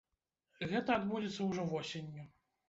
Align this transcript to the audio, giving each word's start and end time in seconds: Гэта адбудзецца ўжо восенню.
Гэта 0.71 0.95
адбудзецца 1.01 1.47
ўжо 1.51 1.67
восенню. 1.75 2.27